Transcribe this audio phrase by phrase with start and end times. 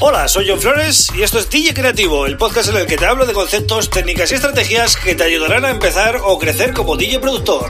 [0.00, 3.06] Hola, soy John Flores y esto es DJ Creativo, el podcast en el que te
[3.06, 7.20] hablo de conceptos, técnicas y estrategias que te ayudarán a empezar o crecer como DJ
[7.20, 7.68] productor.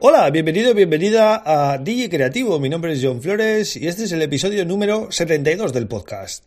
[0.00, 2.58] Hola, bienvenido, bienvenida a DJ Creativo.
[2.58, 6.44] Mi nombre es John Flores y este es el episodio número 72 del podcast.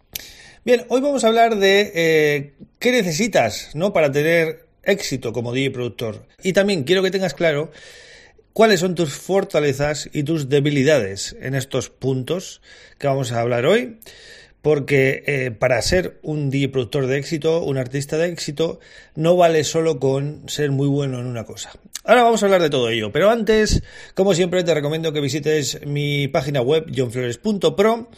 [0.66, 3.94] Bien, hoy vamos a hablar de eh, qué necesitas ¿no?
[3.94, 6.26] para tener éxito como DJ productor.
[6.42, 7.72] Y también quiero que tengas claro
[8.54, 12.62] cuáles son tus fortalezas y tus debilidades en estos puntos
[12.98, 14.00] que vamos a hablar hoy.
[14.68, 18.82] Porque eh, para ser un DJ productor de éxito, un artista de éxito,
[19.16, 21.72] no vale solo con ser muy bueno en una cosa.
[22.04, 23.82] Ahora vamos a hablar de todo ello, pero antes,
[24.14, 28.10] como siempre, te recomiendo que visites mi página web johnflores.pro,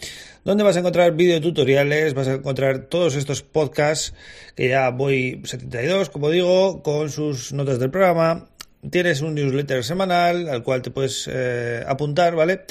[0.44, 4.16] donde vas a encontrar videotutoriales, vas a encontrar todos estos podcasts,
[4.56, 8.50] que ya voy 72, como digo, con sus notas del programa.
[8.90, 12.62] Tienes un newsletter semanal al cual te puedes eh, apuntar, ¿vale?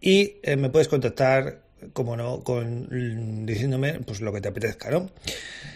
[0.00, 5.10] Y eh, me puedes contactar como no, con diciéndome pues lo que te apetezca, ¿no?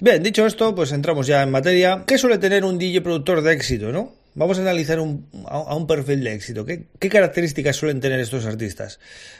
[0.00, 2.04] Bien, dicho esto, pues entramos ya en materia.
[2.06, 4.12] ¿Qué suele tener un DJ productor de éxito, no?
[4.34, 6.64] Vamos a analizar un, a, un perfil de éxito.
[6.64, 8.98] ¿Qué, ¿Qué, características suelen tener estos artistas?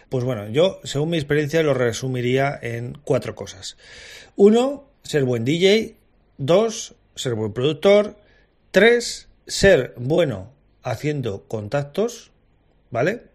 [0.08, 3.76] Pues bueno, yo, según mi experiencia, lo resumiría en cuatro cosas.
[4.36, 5.96] Uno, ser buen DJ.
[6.38, 8.16] Dos, ser buen productor.
[8.70, 12.30] Tres, ser bueno haciendo contactos,
[12.90, 13.33] ¿vale?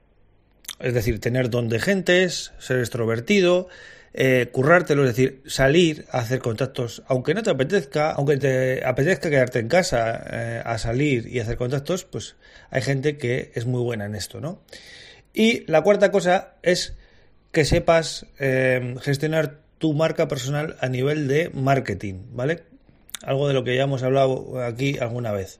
[0.80, 3.68] Es decir, tener don de gentes, ser extrovertido,
[4.14, 9.30] eh, currártelo, es decir, salir a hacer contactos, aunque no te apetezca, aunque te apetezca
[9.30, 12.36] quedarte en casa eh, a salir y hacer contactos, pues
[12.72, 14.62] hay gente que es muy buena en esto, ¿no?
[15.34, 16.96] Y la cuarta cosa es
[17.52, 22.64] que sepas eh, gestionar tu marca personal a nivel de marketing, ¿vale?
[23.22, 25.60] Algo de lo que ya hemos hablado aquí alguna vez.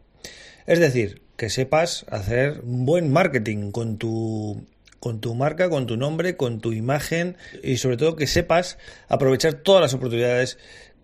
[0.66, 4.66] Es decir, que sepas hacer buen marketing con tu
[5.00, 9.54] con tu marca, con tu nombre, con tu imagen y sobre todo que sepas aprovechar
[9.56, 10.58] todas las oportunidades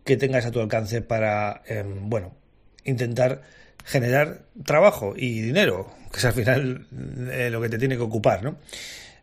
[0.03, 2.35] que tengas a tu alcance para, em, bueno,
[2.83, 3.41] intentar
[3.83, 6.87] generar trabajo y dinero, que es al final
[7.31, 8.57] eh, lo que te tiene que ocupar, ¿no?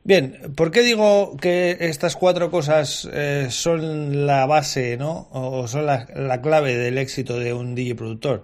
[0.05, 5.29] Bien, ¿por qué digo que estas cuatro cosas eh, son la base, ¿no?
[5.31, 8.43] O son la, la clave del éxito de un DJ productor?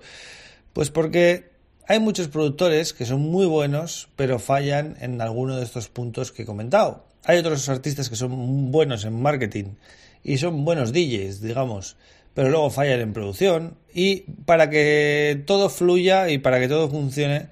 [0.72, 1.50] Pues porque
[1.88, 6.42] hay muchos productores que son muy buenos, pero fallan en alguno de estos puntos que
[6.42, 7.06] he comentado.
[7.24, 9.76] Hay otros artistas que son buenos en marketing
[10.22, 11.96] y son buenos DJs, digamos,
[12.34, 13.74] pero luego fallan en producción.
[13.94, 17.46] Y para que todo fluya y para que todo funcione,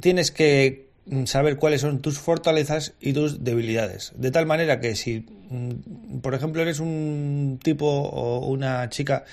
[0.00, 0.88] tienes que
[1.26, 4.12] saber cuáles son tus fortalezas y tus debilidades.
[4.16, 9.26] De tal manera que si, mm, por ejemplo, eres un tipo o una chica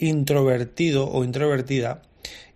[0.00, 2.02] introvertido o introvertida,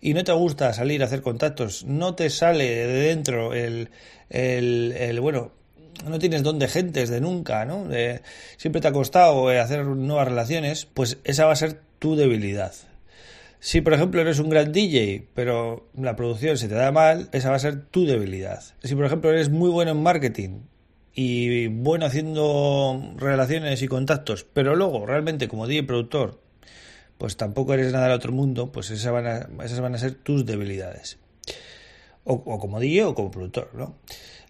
[0.01, 3.91] y no te gusta salir a hacer contactos, no te sale de dentro el,
[4.31, 5.53] el, bueno,
[6.09, 7.89] no tienes don de gentes de nunca, ¿no?
[8.57, 12.73] siempre te ha costado eh, hacer nuevas relaciones, pues esa va a ser tu debilidad.
[13.61, 17.49] Si, por ejemplo, eres un gran DJ, pero la producción se te da mal, esa
[17.49, 18.62] va a ser tu debilidad.
[18.83, 20.61] Si, por ejemplo, eres muy bueno en marketing
[21.15, 26.44] y bueno haciendo relaciones y contactos, pero luego realmente como DJ productor
[27.19, 30.14] pues tampoco eres nada del otro mundo, pues esas van a, esas van a ser
[30.14, 31.19] tus debilidades.
[32.25, 33.97] O, como DJ o como productor, ¿no?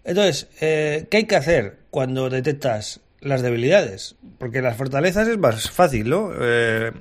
[0.05, 4.15] Entonces, eh, ¿qué hay que hacer cuando detectas las debilidades?
[4.37, 6.31] Porque las fortalezas es más fácil, ¿no?
[6.39, 6.91] Eh,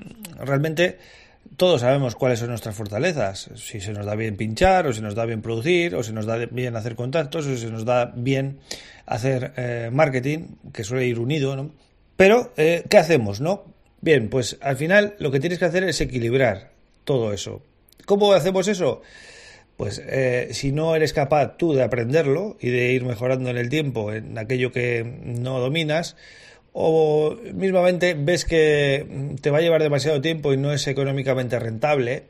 [0.40, 0.98] realmente
[1.56, 3.50] todos sabemos cuáles son nuestras fortalezas.
[3.54, 6.26] Si se nos da bien pinchar, o se nos da bien producir, o se nos
[6.26, 8.58] da bien hacer contactos, o se nos da bien
[9.06, 11.70] hacer eh, marketing, que suele ir unido, ¿no?
[12.16, 13.73] Pero, ¿qué hacemos, no?
[14.04, 16.72] Bien, pues al final lo que tienes que hacer es equilibrar
[17.04, 17.62] todo eso.
[18.04, 19.00] ¿Cómo hacemos eso?
[19.78, 23.70] Pues eh, si no eres capaz tú de aprenderlo y de ir mejorando en el
[23.70, 26.16] tiempo en aquello que no dominas,
[26.74, 29.06] o mismamente ves que
[29.40, 32.24] te va a llevar demasiado tiempo y no es económicamente rentable,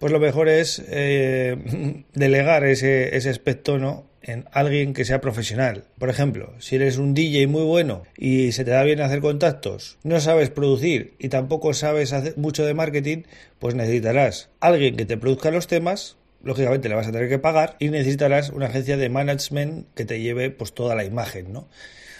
[0.00, 4.06] pues lo mejor es eh, delegar ese, ese aspecto ¿no?
[4.22, 5.84] En alguien que sea profesional.
[5.98, 9.98] Por ejemplo, si eres un DJ muy bueno y se te da bien hacer contactos,
[10.02, 13.22] no sabes producir y tampoco sabes hacer mucho de marketing,
[13.58, 17.76] pues necesitarás alguien que te produzca los temas, lógicamente le vas a tener que pagar
[17.78, 21.68] y necesitarás una agencia de management que te lleve pues toda la imagen, ¿no?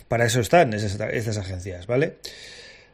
[0.08, 2.16] Para eso están esas, agencias, ¿vale?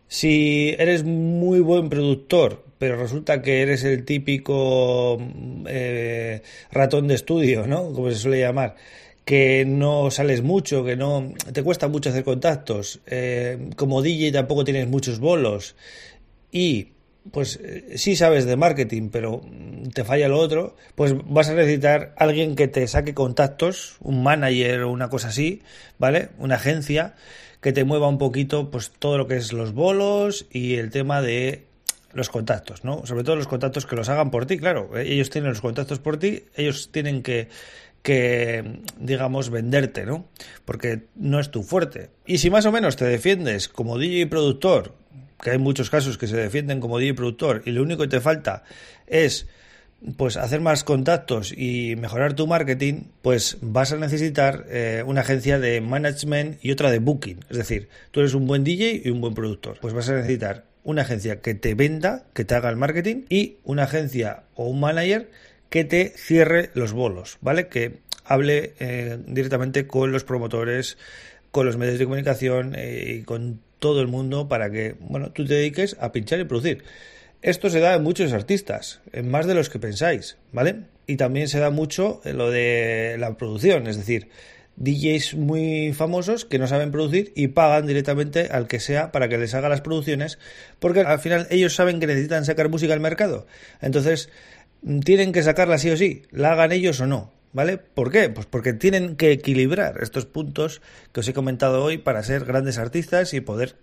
[0.06, 5.18] Si eres muy buen productor, pero resulta que eres el típico
[5.66, 7.92] eh, ratón de estudio, ¿no?
[7.92, 8.76] Como se suele llamar,
[9.24, 14.64] que no sales mucho, que no te cuesta mucho hacer contactos, eh, como DJ tampoco
[14.64, 15.76] tienes muchos bolos
[16.50, 16.92] y
[17.30, 19.42] pues eh, sí sabes de marketing, pero
[19.92, 24.82] te falla lo otro, pues vas a necesitar alguien que te saque contactos, un manager
[24.82, 25.62] o una cosa así,
[25.98, 26.30] ¿vale?
[26.38, 27.14] Una agencia
[27.60, 31.20] que te mueva un poquito pues todo lo que es los bolos y el tema
[31.20, 31.67] de
[32.12, 33.04] los contactos, ¿no?
[33.06, 34.96] Sobre todo los contactos que los hagan por ti, claro.
[34.98, 37.48] Ellos tienen los contactos por ti, ellos tienen que
[38.02, 40.28] que, digamos, venderte, ¿no?
[40.64, 42.10] Porque no es tu fuerte.
[42.26, 44.94] Y si más o menos te defiendes como DJ productor,
[45.42, 48.20] que hay muchos casos que se defienden como DJ productor, y lo único que te
[48.20, 48.62] falta
[49.06, 49.46] es
[50.16, 55.58] pues hacer más contactos y mejorar tu marketing, pues vas a necesitar eh, una agencia
[55.58, 57.40] de management y otra de booking.
[57.50, 59.78] Es decir, tú eres un buen DJ y un buen productor.
[59.80, 63.58] Pues vas a necesitar una agencia que te venda, que te haga el marketing y
[63.62, 65.30] una agencia o un manager
[65.68, 67.68] que te cierre los bolos, ¿vale?
[67.68, 70.96] Que hable eh, directamente con los promotores,
[71.50, 75.44] con los medios de comunicación eh, y con todo el mundo para que, bueno, tú
[75.44, 76.84] te dediques a pinchar y producir.
[77.42, 80.84] Esto se da en muchos artistas, en más de los que pensáis, ¿vale?
[81.06, 84.30] Y también se da mucho en lo de la producción, es decir,
[84.78, 89.38] DJs muy famosos que no saben producir y pagan directamente al que sea para que
[89.38, 90.38] les haga las producciones,
[90.78, 93.46] porque al final ellos saben que necesitan sacar música al mercado.
[93.80, 94.30] Entonces,
[95.04, 97.32] tienen que sacarla sí o sí, la hagan ellos o no.
[97.50, 97.78] ¿Vale?
[97.78, 98.28] ¿Por qué?
[98.28, 100.82] Pues porque tienen que equilibrar estos puntos
[101.12, 103.76] que os he comentado hoy para ser grandes artistas y poder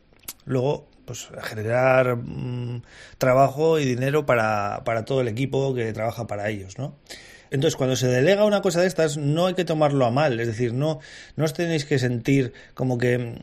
[0.45, 2.83] luego pues, generar mm,
[3.17, 6.95] trabajo y dinero para, para todo el equipo que trabaja para ellos, ¿no?
[7.51, 10.39] Entonces, cuando se delega una cosa de estas, no hay que tomarlo a mal.
[10.39, 10.99] Es decir, no,
[11.35, 13.35] no os tenéis que sentir como que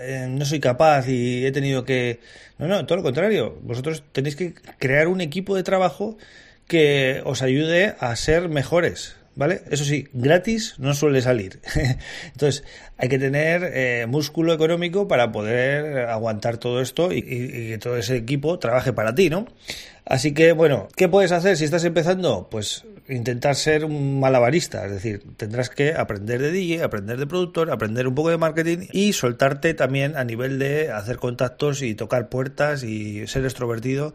[0.00, 2.20] eh, no soy capaz y he tenido que.
[2.58, 3.58] No, no, todo lo contrario.
[3.62, 6.16] Vosotros tenéis que crear un equipo de trabajo
[6.66, 9.16] que os ayude a ser mejores.
[9.34, 9.62] ¿Vale?
[9.70, 11.60] Eso sí, gratis no suele salir.
[12.32, 12.64] Entonces,
[12.98, 18.16] hay que tener eh, músculo económico para poder aguantar todo esto y, que todo ese
[18.16, 19.46] equipo trabaje para ti, ¿no?
[20.04, 22.48] Así que, bueno, ¿qué puedes hacer si estás empezando?
[22.50, 27.70] Pues intentar ser un malabarista, es decir, tendrás que aprender de DJ, aprender de productor,
[27.70, 32.28] aprender un poco de marketing y soltarte también a nivel de hacer contactos y tocar
[32.28, 34.14] puertas y ser extrovertido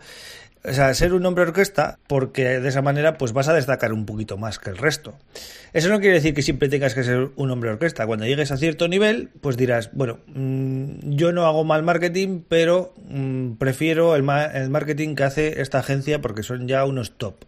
[0.67, 4.05] o sea, ser un hombre orquesta, porque de esa manera pues vas a destacar un
[4.05, 5.15] poquito más que el resto.
[5.73, 8.05] Eso no quiere decir que siempre tengas que ser un hombre orquesta.
[8.05, 12.93] Cuando llegues a cierto nivel, pues dirás, bueno, mm, yo no hago mal marketing, pero
[13.07, 17.45] mm, prefiero el, el marketing que hace esta agencia porque son ya unos top.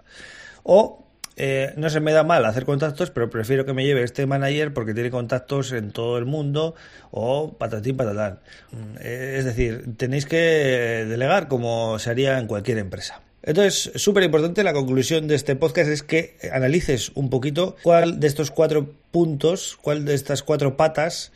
[0.63, 1.08] O
[1.41, 4.74] eh, no se me da mal hacer contactos, pero prefiero que me lleve este manager
[4.74, 6.75] porque tiene contactos en todo el mundo
[7.12, 8.39] o patatín patatán.
[8.71, 13.21] Mm, eh, es decir, tenéis que delegar como se haría en cualquier empresa.
[13.41, 18.27] Entonces, súper importante, la conclusión de este podcast es que analices un poquito cuál de
[18.27, 21.31] estos cuatro puntos, cuál de estas cuatro patas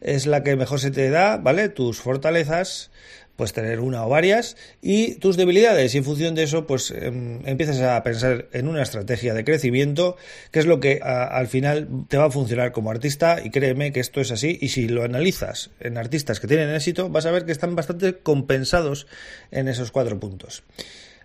[0.00, 1.68] es la que mejor se te da, ¿vale?
[1.68, 2.90] Tus fortalezas,
[3.36, 7.40] pues tener una o varias y tus debilidades y en función de eso pues em,
[7.46, 10.16] empiezas a pensar en una estrategia de crecimiento
[10.50, 14.00] que es lo que al final te va a funcionar como artista y créeme que
[14.00, 17.44] esto es así y si lo analizas en artistas que tienen éxito vas a ver
[17.44, 19.06] que están bastante compensados
[19.50, 20.62] en esos cuatro puntos.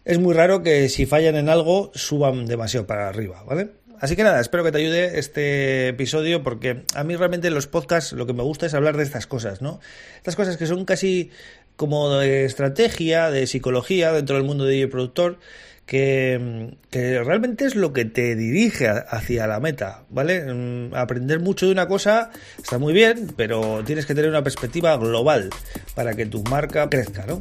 [0.06, 3.72] Es muy raro que si fallan en algo suban demasiado para arriba, ¿vale?
[4.00, 7.66] Así que nada, espero que te ayude este episodio porque a mí realmente en los
[7.66, 9.80] podcasts lo que me gusta es hablar de estas cosas, ¿no?
[10.18, 11.32] Estas cosas que son casi
[11.78, 15.40] como de estrategia, de psicología dentro del mundo de productor,
[15.86, 20.54] que, que, realmente es lo que te dirige hacia la meta, ¿vale?
[20.54, 22.30] Mm, aprender mucho de una cosa
[22.62, 25.50] está muy bien, pero tienes que tener una perspectiva global
[25.96, 27.38] para que tu marca crezca, ¿no?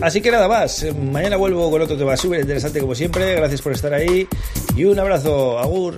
[0.00, 3.72] Así que nada más, mañana vuelvo con otro tema súper interesante como siempre, gracias por
[3.72, 4.28] estar ahí
[4.76, 5.96] y un abrazo, agur.